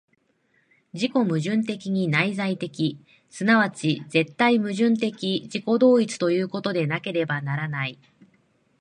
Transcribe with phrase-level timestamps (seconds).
[0.93, 2.65] 自己矛盾的に内在的、
[3.29, 7.99] 即ち絶対矛盾的自己同一ということでなければならない。